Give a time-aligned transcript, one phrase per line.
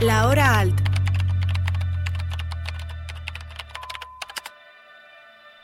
[0.00, 0.80] La hora alt.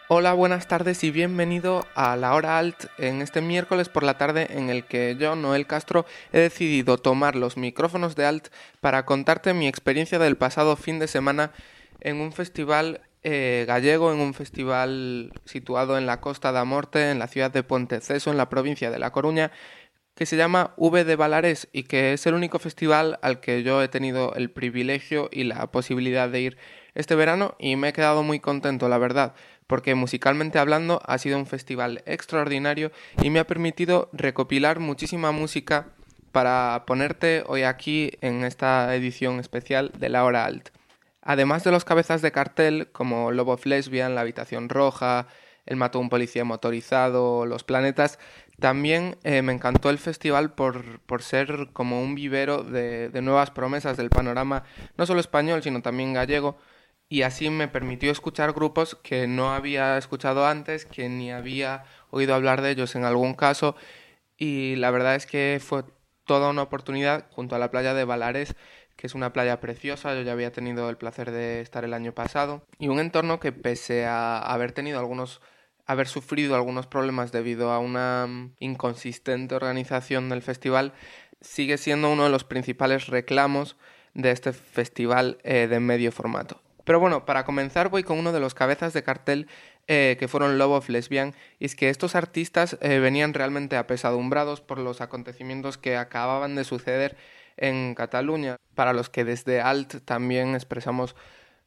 [0.08, 4.49] Hola, buenas tardes y bienvenido a la hora alt en este miércoles por la tarde
[4.50, 8.48] en el que yo, Noel Castro, he decidido tomar los micrófonos de alt
[8.80, 11.53] para contarte mi experiencia del pasado fin de semana
[12.01, 17.21] en un festival eh, gallego, en un festival situado en la Costa da Morte, en
[17.21, 19.53] la ciudad de Ponteceso, en la provincia de La Coruña,
[20.15, 23.83] que se llama V de Valares y que es el único festival al que yo
[23.83, 26.59] he tenido el privilegio y la posibilidad de ir
[26.95, 29.35] este verano y me he quedado muy contento, la verdad,
[29.66, 35.88] porque musicalmente hablando ha sido un festival extraordinario y me ha permitido recopilar muchísima música
[36.30, 40.71] para ponerte hoy aquí en esta edición especial de la hora alt.
[41.23, 45.27] Además de los cabezas de cartel como Love of Lesbian, La Habitación Roja,
[45.65, 48.19] El Mató a un Policía Motorizado, Los Planetas,
[48.61, 53.51] también eh, me encantó el festival por, por ser como un vivero de, de, nuevas
[53.51, 54.65] promesas del panorama,
[54.97, 56.57] no solo español, sino también gallego,
[57.09, 62.35] y así me permitió escuchar grupos que no había escuchado antes, que ni había oído
[62.35, 63.77] hablar de ellos en algún caso,
[64.36, 65.84] y la verdad es que fue
[66.24, 68.56] toda una oportunidad junto a la playa de Valares
[68.96, 72.12] que es una playa preciosa, yo ya había tenido el placer de estar el año
[72.12, 75.41] pasado, y un entorno que pese a haber tenido algunos
[75.86, 80.92] haber sufrido algunos problemas debido a una mm, inconsistente organización del festival,
[81.40, 83.77] sigue siendo uno de los principales reclamos
[84.14, 86.60] de este festival eh, de medio formato.
[86.84, 89.48] Pero bueno, para comenzar voy con uno de los cabezas de cartel
[89.86, 94.60] eh, que fueron Love of Lesbian, y es que estos artistas eh, venían realmente apesadumbrados
[94.60, 97.16] por los acontecimientos que acababan de suceder
[97.56, 101.14] en Cataluña, para los que desde Alt también expresamos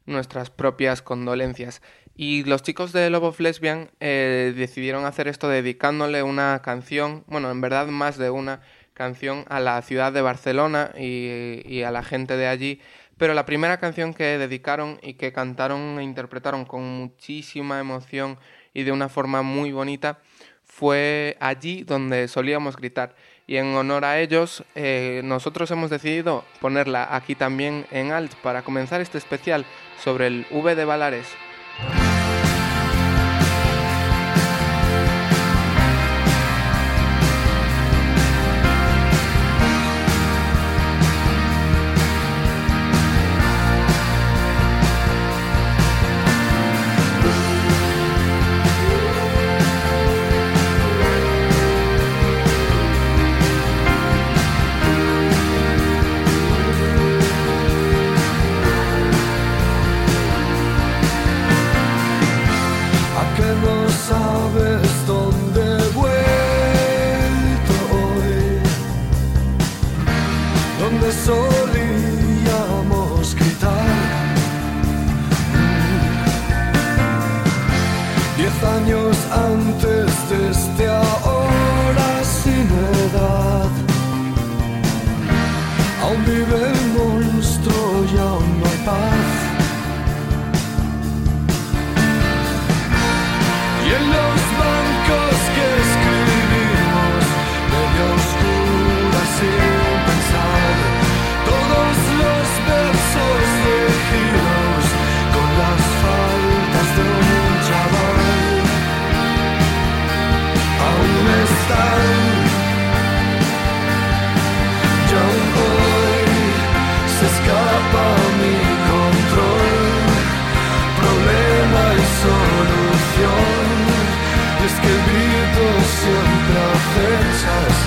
[0.06, 1.82] nuestras propias condolencias.
[2.20, 7.52] Y los chicos de Love of Lesbian eh, decidieron hacer esto dedicándole una canción, bueno,
[7.52, 8.62] en verdad más de una
[8.96, 12.82] canción a la ciudad de Barcelona y, a la gente de allí,
[13.18, 18.40] pero la primera canción que dedicaron y que cantaron e interpretaron con muchísima emoción
[18.73, 20.17] y de una forma muy bonita
[20.66, 23.16] fue allí donde solíamos gritar.
[23.45, 28.64] Y en honor a ellos eh, nosotros hemos decidido ponerla aquí también en alt para
[28.64, 29.66] comenzar este especial
[30.04, 30.86] sobre el V de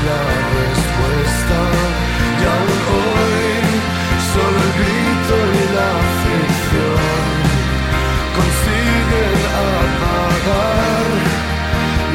[0.08, 0.20] la
[0.58, 1.58] respuesta.
[2.40, 3.62] Y aún hoy,
[4.32, 7.30] solo el grito y la aflicción
[8.36, 9.40] consiguen
[9.70, 11.08] apagar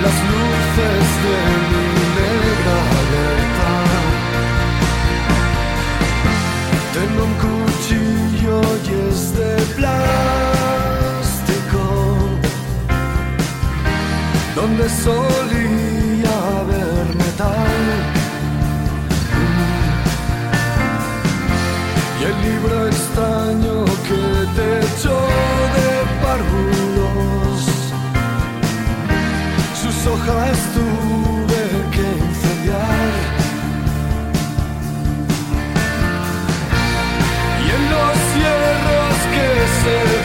[0.04, 1.38] las luces de
[1.70, 1.86] mi
[2.20, 3.74] negra alerta.
[6.96, 11.04] Tengo un cuchillo y es de plástico,
[14.56, 15.45] donde solo
[17.38, 17.42] y
[22.24, 24.22] el libro extraño que
[24.56, 25.20] te echó
[25.76, 25.90] de
[26.24, 27.60] párvulos,
[29.82, 33.12] sus hojas tuve que incendiar.
[37.60, 39.50] Y en los hierros que
[39.82, 40.25] se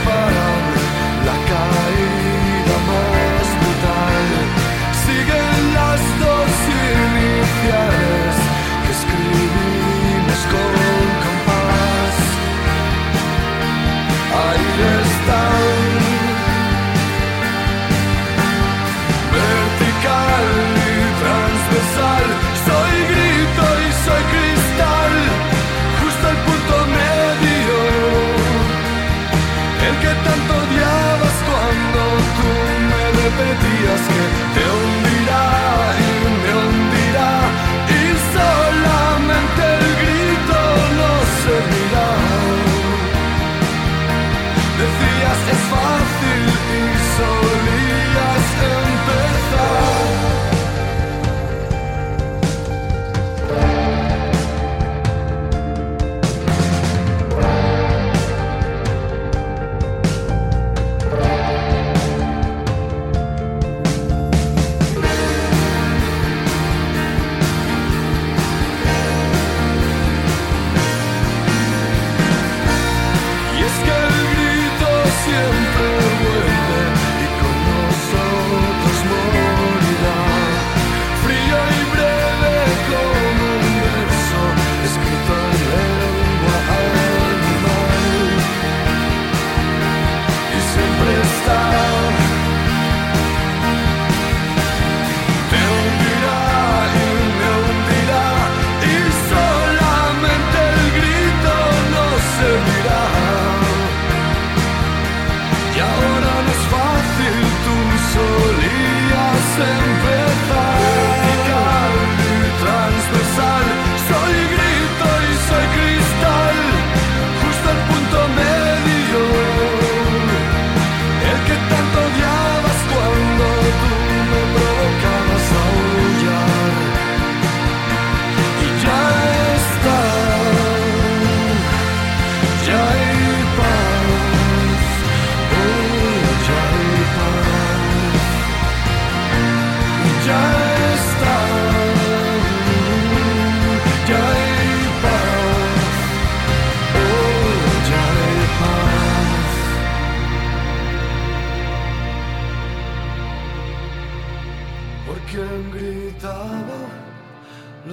[155.33, 156.15] Valares.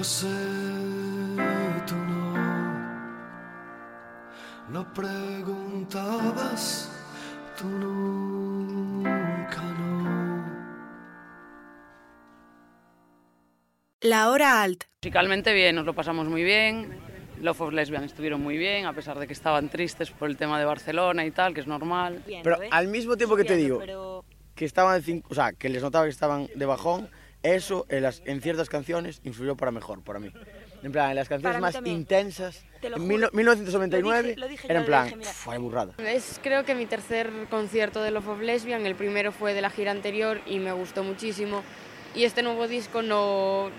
[0.04, 0.28] sé,
[1.86, 2.34] tú no.
[4.72, 6.92] Lo preguntabas,
[7.58, 10.48] tú nunca no.
[14.02, 14.86] La hora alt.
[15.04, 17.00] Musicalmente bien, nos lo pasamos muy bien.
[17.42, 20.58] Love of Lesbian estuvieron muy bien, a pesar de que estaban tristes por el tema
[20.58, 22.24] de Barcelona y tal, que es normal.
[22.44, 24.24] Pero al mismo tiempo que te digo
[24.56, 27.10] que estaban, o sea, que les notaba que estaban de bajón,
[27.44, 30.32] eso en, las, en ciertas canciones influyó para mejor, para mí.
[30.84, 34.36] En plan, en las canciones más intensas, en 1999,
[34.68, 35.94] era en plan, fue burrada.
[35.98, 39.70] Es creo que mi tercer concierto de Love of Lesbian, el primero fue de la
[39.70, 41.64] gira anterior y me gustó muchísimo.
[42.16, 43.70] Y este nuevo disco no,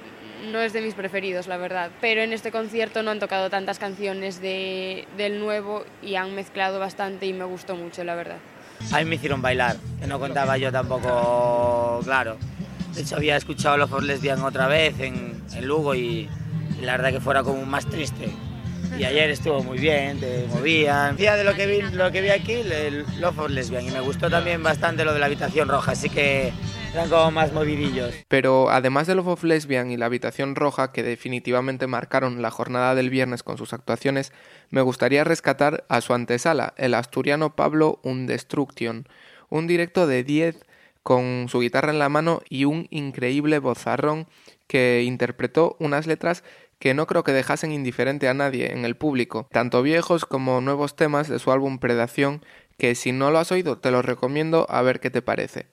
[0.50, 1.90] no es de mis preferidos, la verdad.
[2.00, 6.78] Pero en este concierto no han tocado tantas canciones de, del nuevo y han mezclado
[6.78, 8.38] bastante y me gustó mucho, la verdad.
[8.92, 12.36] A mí me hicieron bailar, que no contaba yo tampoco, claro.
[12.94, 16.28] De hecho, había escuchado Los For Lesbian otra vez en, en Lugo y,
[16.80, 18.30] y la verdad que fuera como más triste.
[18.98, 21.16] Y ayer estuvo muy bien, te movían.
[21.16, 22.62] Día de lo que vi, lo que vi aquí,
[23.20, 23.84] Love for Lesbian.
[23.84, 26.52] Y me gustó también bastante lo de la habitación roja, así que
[26.92, 28.12] eran como más movidillos.
[28.26, 32.94] Pero además de Love of Lesbian y la habitación roja, que definitivamente marcaron la jornada
[32.94, 34.32] del viernes con sus actuaciones,
[34.70, 39.06] me gustaría rescatar a su antesala, el asturiano Pablo Undestruction.
[39.48, 40.64] Un directo de 10
[41.08, 44.26] con su guitarra en la mano y un increíble bozarrón
[44.66, 46.44] que interpretó unas letras
[46.78, 50.96] que no creo que dejasen indiferente a nadie en el público, tanto viejos como nuevos
[50.96, 52.44] temas de su álbum Predación,
[52.76, 55.68] que si no lo has oído te lo recomiendo a ver qué te parece.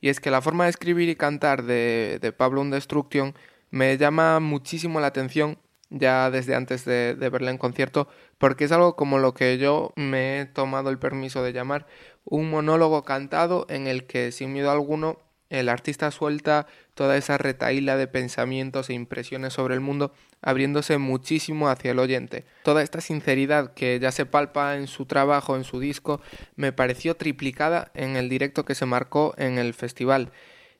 [0.00, 3.36] Y es que la forma de escribir y cantar de, de Pablo Undestruction
[3.70, 5.58] me llama muchísimo la atención
[5.90, 8.08] ya desde antes de, de verla en concierto,
[8.38, 11.86] porque es algo como lo que yo me he tomado el permiso de llamar
[12.24, 15.18] un monólogo cantado en el que sin miedo alguno
[15.52, 21.68] el artista suelta toda esa retaíla de pensamientos e impresiones sobre el mundo, abriéndose muchísimo
[21.68, 22.46] hacia el oyente.
[22.64, 26.22] Toda esta sinceridad que ya se palpa en su trabajo, en su disco,
[26.56, 30.32] me pareció triplicada en el directo que se marcó en el festival.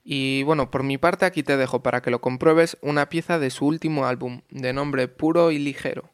[0.04, 3.50] Y bueno, por mi parte aquí te dejo para que lo compruebes una pieza de
[3.50, 6.12] su último álbum, de nombre Puro y Ligero.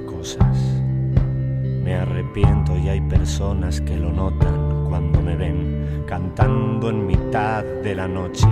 [0.00, 0.56] Cosas.
[1.82, 7.94] Me arrepiento y hay personas que lo notan cuando me ven cantando en mitad de
[7.94, 8.46] la noche.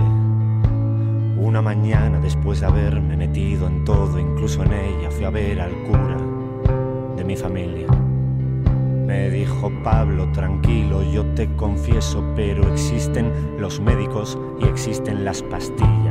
[1.37, 5.71] Una mañana después de haberme metido en todo, incluso en ella, fui a ver al
[5.83, 6.17] cura
[7.17, 7.87] de mi familia.
[9.05, 16.02] Me dijo Pablo, tranquilo, yo te confieso, pero existen los médicos y existen las pastillas.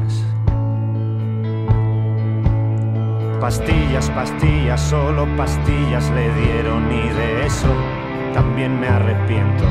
[3.42, 7.74] Pastillas, pastillas, solo pastillas le dieron y de eso
[8.32, 9.64] también me arrepiento.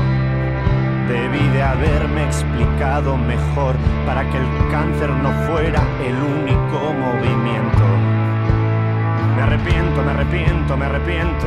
[1.08, 3.74] Debí de haberme explicado mejor
[4.04, 7.84] para que el cáncer no fuera el único movimiento.
[9.36, 11.46] Me arrepiento, me arrepiento, me arrepiento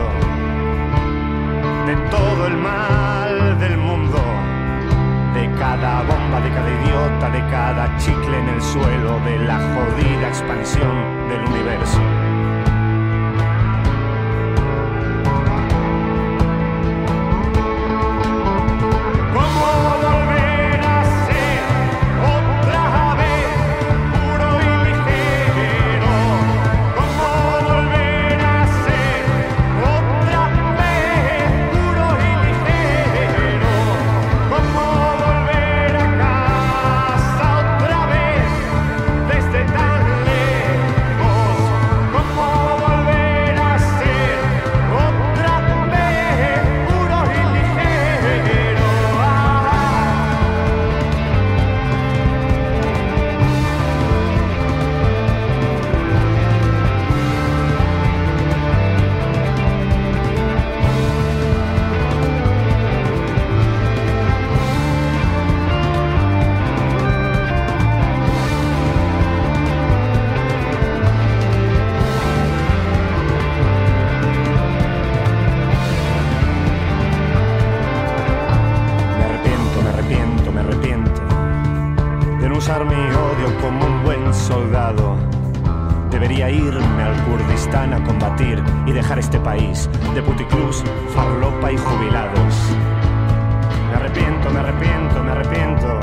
[1.85, 4.17] de todo el mal del mundo,
[5.35, 10.27] de cada bomba, de cada idiota, de cada chicle en el suelo, de la jodida
[10.27, 12.14] expansión del universo.
[82.65, 85.15] usar mi odio como un buen soldado.
[86.09, 92.55] Debería irme al Kurdistán a combatir y dejar este país de puticlus, farlopa y jubilados.
[93.89, 95.99] Me arrepiento, me arrepiento, me arrepiento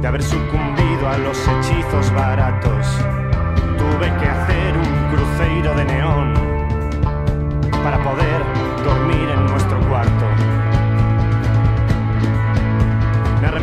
[0.00, 2.86] de haber sucumbido a los hechizos baratos.
[3.78, 6.34] Tuve que hacer un cruceiro de neón
[7.82, 8.44] para poder
[8.84, 9.37] dormir en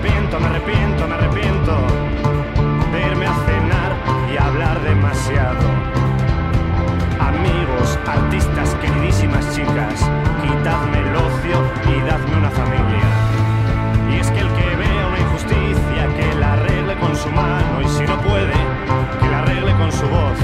[0.06, 1.88] arrepiento, me arrepiento, me arrepiento
[2.92, 3.92] de irme a cenar
[4.32, 5.66] y hablar demasiado.
[7.20, 10.08] Amigos, artistas, queridísimas chicas,
[10.42, 11.58] quitadme el ocio
[11.90, 13.08] y dadme una familia.
[14.12, 17.88] Y es que el que vea una injusticia, que la arregle con su mano, y
[17.88, 18.54] si no puede,
[19.20, 20.38] que la arregle con su voz.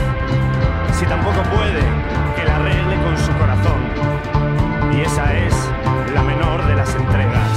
[0.93, 1.83] Si tampoco puede,
[2.35, 3.81] que la arregle con su corazón.
[4.97, 5.53] Y esa es
[6.13, 7.50] la menor de las entregas.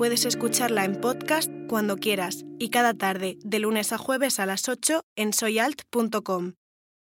[0.00, 4.66] Puedes escucharla en podcast cuando quieras y cada tarde, de lunes a jueves a las
[4.66, 6.54] 8 en soyalt.com.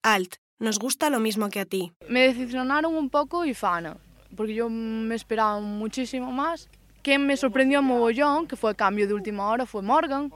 [0.04, 1.92] Alt, nos gusta lo mismo que a ti.
[2.08, 3.96] Me decepcionaron un poco y Fana,
[4.36, 6.70] porque yo me esperaba muchísimo más.
[7.02, 10.32] Quien me sorprendió mogollón, que fue cambio de última hora, fue Morgan.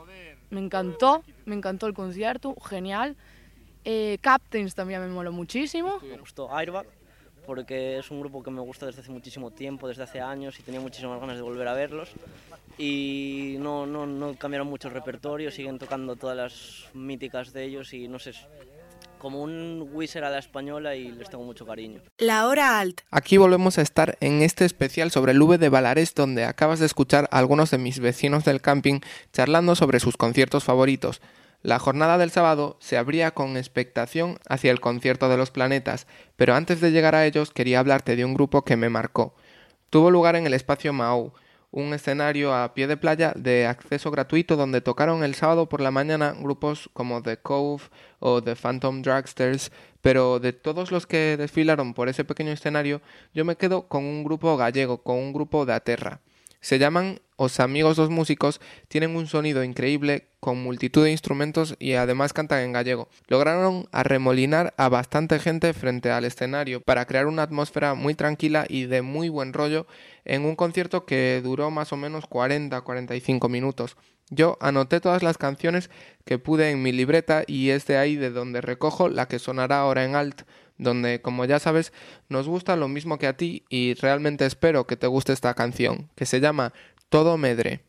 [0.50, 3.16] Me encantó, me encantó el concierto, genial.
[3.84, 6.00] Eh, Captains también me moló muchísimo.
[6.02, 6.97] Me gustó Airbag
[7.48, 10.62] porque es un grupo que me gusta desde hace muchísimo tiempo, desde hace años y
[10.62, 12.10] tenía muchísimas ganas de volver a verlos.
[12.76, 17.94] Y no, no, no cambiaron mucho el repertorio, siguen tocando todas las míticas de ellos
[17.94, 18.46] y no sé, es
[19.18, 22.02] como un Wizard a la española y les tengo mucho cariño.
[22.18, 23.00] La hora alt.
[23.10, 26.86] Aquí volvemos a estar en este especial sobre el V de Valares donde acabas de
[26.86, 29.00] escuchar a algunos de mis vecinos del camping
[29.32, 31.22] charlando sobre sus conciertos favoritos.
[31.62, 36.54] La jornada del sábado se abría con expectación hacia el concierto de los planetas, pero
[36.54, 39.34] antes de llegar a ellos quería hablarte de un grupo que me marcó.
[39.90, 41.32] Tuvo lugar en el espacio Mau,
[41.70, 45.90] un escenario a pie de playa de acceso gratuito donde tocaron el sábado por la
[45.90, 47.84] mañana grupos como The Cove
[48.20, 53.02] o The Phantom Dragsters, pero de todos los que desfilaron por ese pequeño escenario,
[53.34, 56.20] yo me quedo con un grupo gallego, con un grupo de Aterra.
[56.60, 61.92] Se llaman Os Amigos dos Músicos, tienen un sonido increíble con multitud de instrumentos y
[61.92, 63.08] además cantan en gallego.
[63.28, 68.86] Lograron arremolinar a bastante gente frente al escenario para crear una atmósfera muy tranquila y
[68.86, 69.86] de muy buen rollo
[70.24, 73.96] en un concierto que duró más o menos 40-45 minutos.
[74.30, 75.90] Yo anoté todas las canciones
[76.24, 79.78] que pude en mi libreta y es de ahí de donde recojo la que sonará
[79.78, 80.42] ahora en alt,
[80.76, 81.92] donde, como ya sabes,
[82.28, 86.10] nos gusta lo mismo que a ti y realmente espero que te guste esta canción,
[86.16, 86.72] que se llama
[87.10, 87.80] Todo Medre.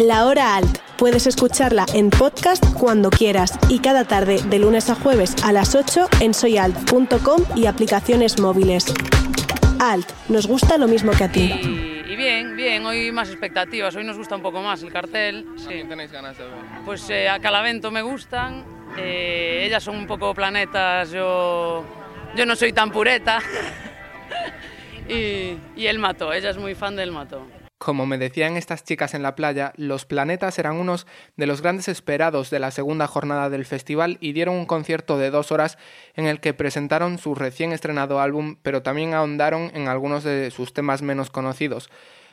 [0.00, 0.78] La Hora Alt.
[0.96, 5.74] Puedes escucharla en podcast cuando quieras y cada tarde de lunes a jueves a las
[5.74, 8.86] 8 en soyalt.com y aplicaciones móviles.
[9.78, 11.52] Alt, nos gusta lo mismo que a ti.
[11.52, 15.44] Y, bien, bien, hoy más expectativas, hoy nos gusta un poco más el cartel.
[15.58, 15.84] Sí.
[15.86, 16.54] tenéis ganas de ver?
[16.86, 18.64] Pues eh, a Calavento me gustan,
[18.96, 21.84] eh, ellas son un poco planetas, yo,
[22.34, 23.40] yo no soy tan pureta.
[25.10, 27.59] y, y el Mato, ella es muy fan del Mato.
[27.80, 31.06] Como me decían estas chicas en la playa, los planetas eran unos
[31.38, 35.30] de los grandes esperados de la segunda jornada del festival y dieron un concierto de
[35.30, 35.78] dos horas
[36.14, 40.74] en el que presentaron su recién estrenado álbum, pero también ahondaron en algunos de sus
[40.74, 41.88] temas menos conocidos.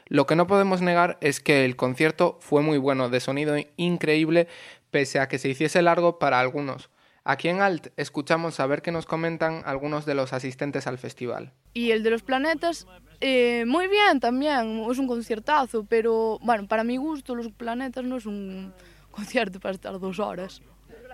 [0.07, 4.49] Lo que no podemos negar es que el concierto fue muy bueno, de sonido increíble,
[4.91, 6.89] pese a que se hiciese largo para algunos.
[7.29, 11.51] Aquí en Alt escuchamos a ver qué nos comentan algunos de los asistentes al festival.
[11.73, 12.87] Y el de los planetas,
[13.19, 18.15] eh, muy bien también, es un conciertazo, pero bueno, para mi gusto los planetas no
[18.15, 18.73] es un
[19.11, 20.61] concierto para estar dos horas.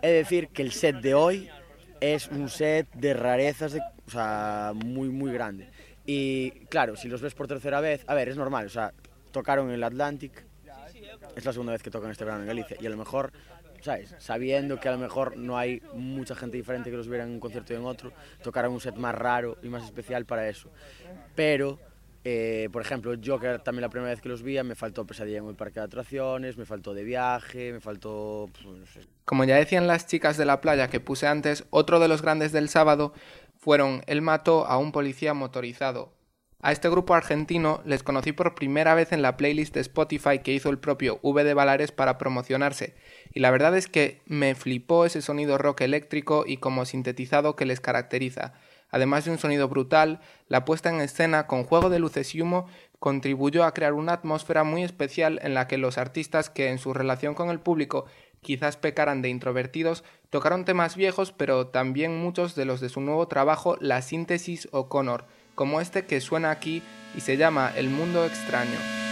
[0.04, 1.50] He de decir que el set de hoy
[2.00, 5.68] es un set de rarezas, de, o sea, muy, muy grande.
[6.06, 8.94] Y claro, si los ves por tercera vez, a ver, es normal, o sea,
[9.32, 10.46] tocaron en el Atlantic,
[11.36, 13.34] es la segunda vez que tocan este verano en Galicia, y a lo mejor
[13.84, 14.16] ¿sabes?
[14.18, 17.40] Sabiendo que a lo mejor no hay mucha gente diferente que los viera en un
[17.40, 20.70] concierto y en otro, tocaron un set más raro y más especial para eso.
[21.36, 21.80] Pero,
[22.24, 25.40] eh, por ejemplo, yo que también la primera vez que los vi, me faltó pesadilla
[25.40, 28.50] en el parque de atracciones, me faltó de viaje, me faltó...
[28.54, 32.22] Pues, Como ya decían las chicas de la playa que puse antes, otro de los
[32.22, 33.14] grandes del sábado
[33.58, 36.14] fueron El mató a un policía motorizado,
[36.64, 40.54] a este grupo argentino les conocí por primera vez en la playlist de Spotify que
[40.54, 42.96] hizo el propio V de Valares para promocionarse,
[43.34, 47.66] y la verdad es que me flipó ese sonido rock eléctrico y como sintetizado que
[47.66, 48.54] les caracteriza.
[48.92, 52.68] Además de un sonido brutal, la puesta en escena con juego de luces y humo
[53.00, 56.94] contribuyó a crear una atmósfera muy especial en la que los artistas que en su
[56.94, 58.06] relación con el público
[58.42, 63.28] quizás pecaran de introvertidos, tocaron temas viejos pero también muchos de los de su nuevo
[63.28, 66.84] trabajo La Síntesis O'Connor, como este que suena aquí
[67.16, 69.03] y se llama El Mundo Extraño.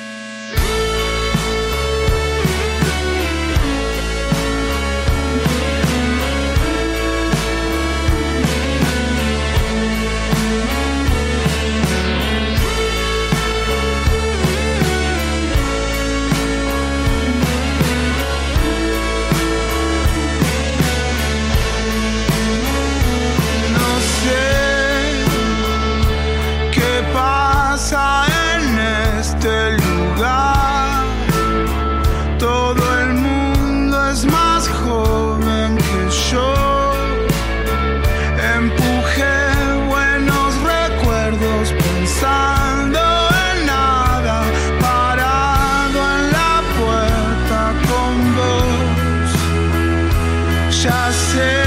[50.81, 51.60] já sei.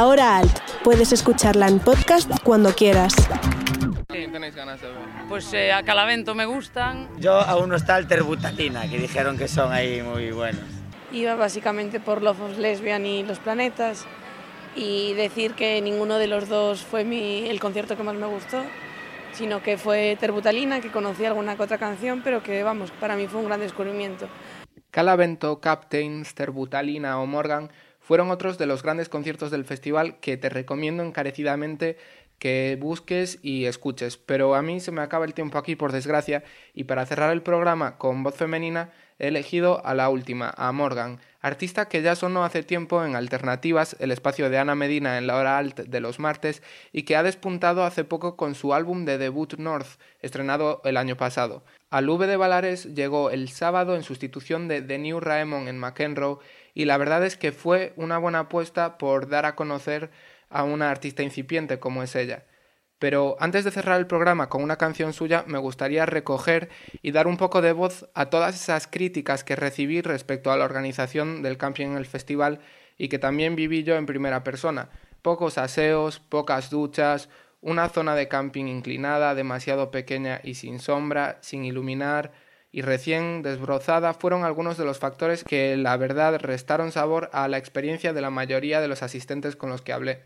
[0.00, 0.60] La Hora Alt.
[0.82, 3.12] Puedes escucharla en podcast cuando quieras.
[4.08, 4.96] tenéis ganas de ver?
[5.28, 7.06] Pues eh, a Calavento me gustan.
[7.18, 10.64] Yo aún no está el Terbutalina, que dijeron que son ahí muy buenos.
[11.12, 14.06] Iba básicamente por Love of Lesbian y Los Planetas
[14.74, 18.62] y decir que ninguno de los dos fue mi, el concierto que más me gustó,
[19.32, 23.26] sino que fue Terbutalina, que conocí alguna que otra canción, pero que vamos, para mí
[23.26, 24.30] fue un gran descubrimiento.
[24.90, 27.70] Calavento, Captains, Terbutalina o Morgan
[28.10, 31.96] fueron otros de los grandes conciertos del festival que te recomiendo encarecidamente
[32.40, 34.16] que busques y escuches.
[34.16, 36.42] Pero a mí se me acaba el tiempo aquí, por desgracia,
[36.74, 41.20] y para cerrar el programa con voz femenina he elegido a la última, a Morgan,
[41.40, 45.36] artista que ya sonó hace tiempo en Alternativas, el espacio de Ana Medina en la
[45.36, 49.18] hora alt de los martes, y que ha despuntado hace poco con su álbum de
[49.18, 51.62] debut North, estrenado el año pasado.
[51.90, 56.38] Al V de Valares llegó el sábado en sustitución de The New Raemon en McEnroe
[56.74, 60.10] y la verdad es que fue una buena apuesta por dar a conocer
[60.48, 62.44] a una artista incipiente como es ella.
[62.98, 66.68] Pero antes de cerrar el programa con una canción suya, me gustaría recoger
[67.00, 70.66] y dar un poco de voz a todas esas críticas que recibí respecto a la
[70.66, 72.60] organización del camping en el festival
[72.98, 74.90] y que también viví yo en primera persona.
[75.22, 77.30] Pocos aseos, pocas duchas,
[77.62, 82.32] una zona de camping inclinada, demasiado pequeña y sin sombra, sin iluminar
[82.72, 87.58] y recién desbrozada fueron algunos de los factores que la verdad restaron sabor a la
[87.58, 90.24] experiencia de la mayoría de los asistentes con los que hablé.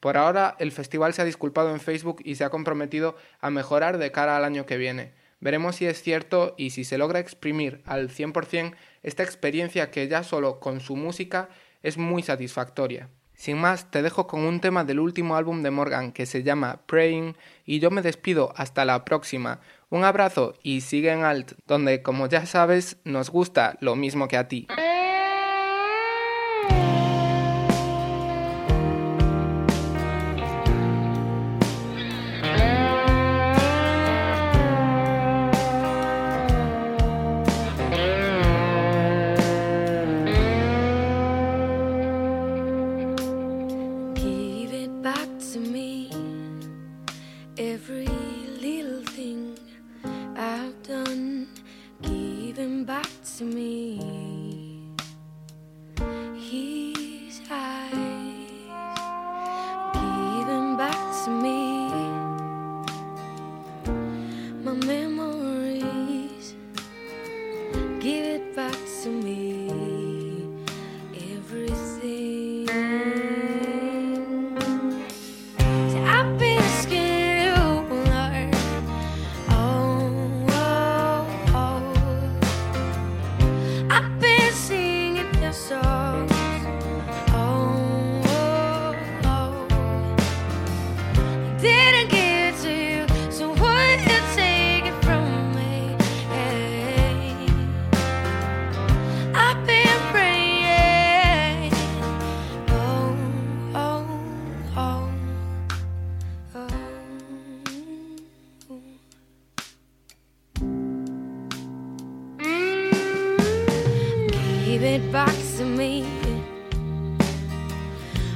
[0.00, 3.98] Por ahora, el festival se ha disculpado en Facebook y se ha comprometido a mejorar
[3.98, 5.12] de cara al año que viene.
[5.40, 10.22] Veremos si es cierto y si se logra exprimir al 100% esta experiencia que ya
[10.22, 11.48] solo con su música
[11.82, 13.08] es muy satisfactoria.
[13.34, 16.80] Sin más, te dejo con un tema del último álbum de Morgan que se llama
[16.86, 19.60] Praying y yo me despido hasta la próxima.
[19.88, 24.36] Un abrazo y sigue en Alt, donde como ya sabes nos gusta lo mismo que
[24.36, 24.66] a ti.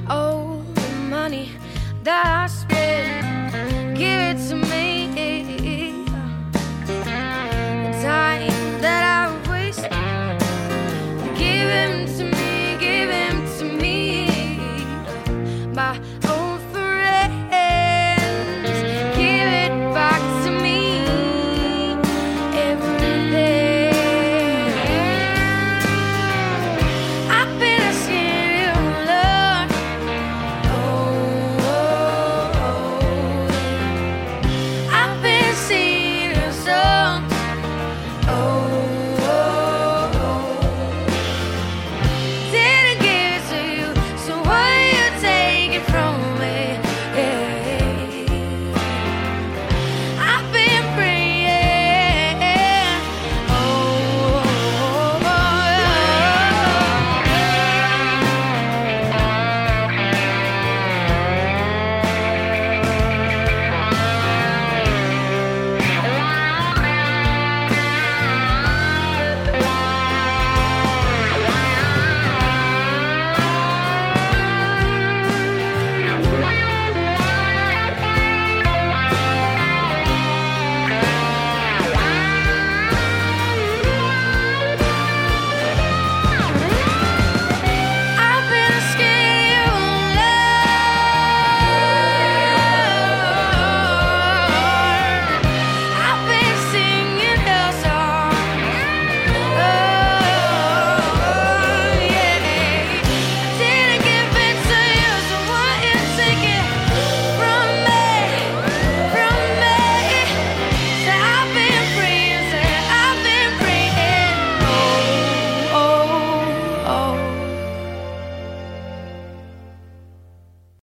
[0.09, 1.53] Oh, the money
[2.03, 2.80] that I spent.